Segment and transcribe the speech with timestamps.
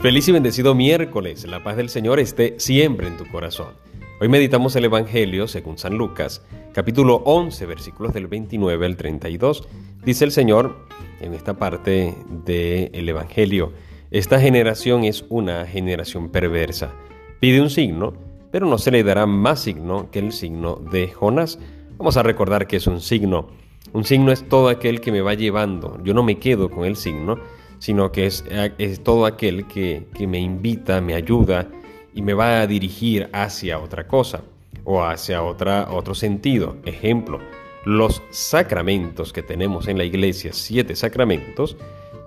[0.00, 1.44] Feliz y bendecido miércoles.
[1.44, 3.74] La paz del Señor esté siempre en tu corazón.
[4.20, 6.40] Hoy meditamos el Evangelio según San Lucas,
[6.72, 9.66] capítulo 11, versículos del 29 al 32.
[10.04, 10.86] Dice el Señor
[11.20, 12.14] en esta parte
[12.44, 13.72] del Evangelio,
[14.12, 16.92] esta generación es una generación perversa.
[17.40, 18.14] Pide un signo,
[18.52, 21.58] pero no se le dará más signo que el signo de Jonás.
[21.96, 23.48] Vamos a recordar que es un signo.
[23.92, 25.98] Un signo es todo aquel que me va llevando.
[26.04, 27.40] Yo no me quedo con el signo,
[27.78, 28.44] sino que es,
[29.02, 31.68] todo aquel que, me invita, me ayuda
[32.14, 34.42] y me va a dirigir hacia otra cosa
[34.84, 36.76] o hacia otra, otro sentido.
[36.84, 37.40] Ejemplo,
[37.84, 41.76] los sacramentos que tenemos en la iglesia, siete sacramentos,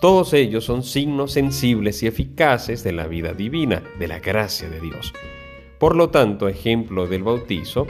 [0.00, 4.80] todos ellos son signos sensibles y eficaces de la vida divina, de la gracia de
[4.80, 5.12] Dios.
[5.78, 7.86] Por lo tanto, ejemplo del bautizo,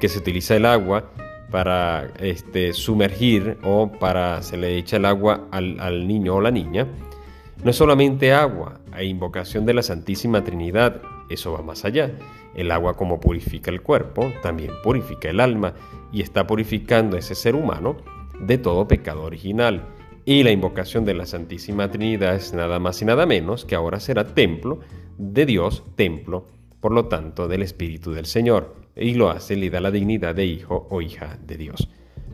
[0.00, 1.10] que se utiliza el agua
[1.50, 6.86] para este, sumergir o para se le echa el agua al, niño o la niña,
[7.64, 12.12] no es solamente agua, hay invocación de la Santísima Trinidad, eso va más allá.
[12.54, 15.74] El agua como purifica el cuerpo, también purifica el alma
[16.12, 17.96] y está purificando ese ser humano
[18.40, 19.84] de todo pecado original.
[20.24, 24.00] Y la invocación de la Santísima Trinidad es nada más y nada menos que ahora
[24.00, 24.80] será templo
[25.16, 26.46] de Dios, templo,
[26.80, 30.46] por lo tanto, del Espíritu del Señor y lo hace, le da la dignidad de
[30.46, 31.88] hijo o hija de Dios.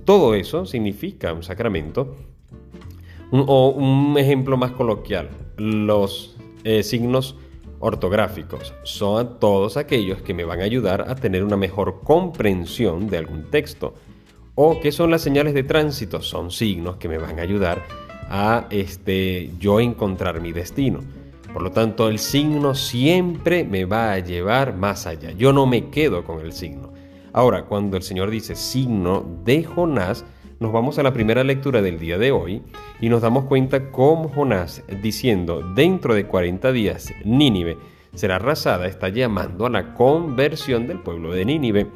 [0.04, 2.16] Todo eso significa un sacramento.
[3.30, 7.36] o un ejemplo más coloquial, los eh, signos
[7.80, 13.18] ortográficos son todos aquellos que me van a ayudar a tener una mejor comprensión de
[13.18, 13.94] algún texto.
[14.54, 16.22] ¿O qué son las señales de tránsito?
[16.22, 17.82] Son signos que me van a ayudar
[18.30, 21.00] a este, yo encontrar mi destino.
[21.54, 25.30] Por lo tanto, el signo siempre me va a llevar más allá.
[25.30, 26.92] Yo no me quedo con el signo.
[27.32, 30.24] Ahora, cuando el Señor dice signo de Jonás,
[30.58, 32.62] nos vamos a la primera lectura del día de hoy
[33.00, 37.78] y nos damos cuenta cómo Jonás, diciendo dentro de 40 días Nínive
[38.16, 41.86] será arrasada, está llamando a la conversión del pueblo de Nínive.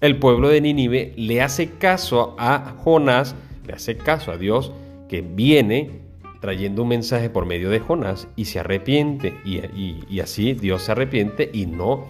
[0.00, 3.34] El pueblo de Nínive le hace caso a Jonás,
[3.66, 4.72] le hace caso a Dios
[5.08, 6.02] que viene
[6.42, 11.48] trayendo un mensaje por medio de Jonás y se arrepiente y, así Dios se arrepiente
[11.52, 12.04] y no,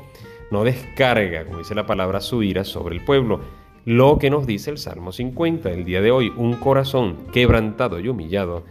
[0.51, 3.41] no descarga, como dice la palabra, su ira sobre el pueblo.
[3.85, 8.09] Lo que nos dice el Salmo 50 el día de hoy, un corazón quebrantado y
[8.09, 8.65] humillado,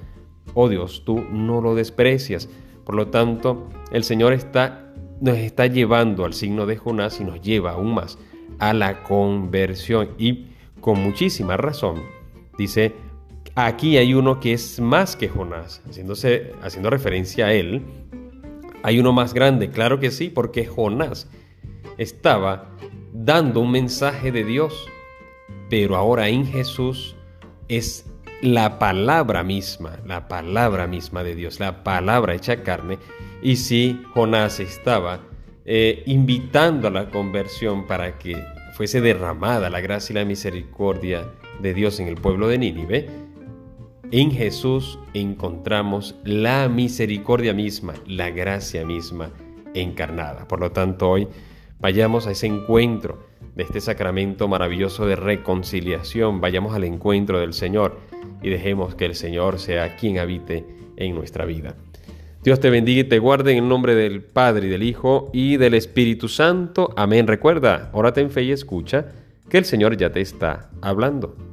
[0.55, 2.49] oh Dios, tú no lo desprecias.
[2.83, 4.91] Por lo tanto, el Señor está,
[5.21, 8.17] nos está llevando al signo de Jonás y nos lleva aún más
[8.57, 10.47] a la conversión y
[10.79, 12.01] con muchísima razón.
[12.57, 12.95] Dice,
[13.55, 17.81] Aquí hay uno que es más que Jonás, haciéndose, haciendo referencia a él.
[18.83, 21.29] Hay uno más grande, claro que sí, porque Jonás
[21.97, 22.69] estaba
[23.13, 24.87] dando un mensaje de Dios,
[25.69, 27.15] pero ahora en Jesús
[27.67, 28.05] es
[28.41, 32.99] la palabra misma, la palabra misma de Dios, la palabra hecha carne.
[33.41, 35.19] Y si Jonás estaba
[35.65, 38.41] eh, invitando a la conversión para que
[38.73, 41.27] fuese derramada la gracia y la misericordia
[41.61, 43.09] de Dios en el pueblo de Nínive,
[44.11, 49.31] en Jesús encontramos la misericordia misma, la gracia misma
[49.73, 50.47] encarnada.
[50.47, 51.27] Por lo tanto, hoy
[51.79, 57.99] vayamos a ese encuentro de este sacramento maravilloso de reconciliación, vayamos al encuentro del Señor
[58.41, 60.65] y dejemos que el Señor sea quien habite
[60.97, 61.75] en nuestra vida.
[62.43, 65.57] Dios te bendiga y te guarde en el nombre del Padre y del Hijo y
[65.57, 66.91] del Espíritu Santo.
[66.97, 67.27] Amén.
[67.27, 69.05] Recuerda, órate en fe y escucha
[69.47, 71.50] que el Señor ya te está hablando.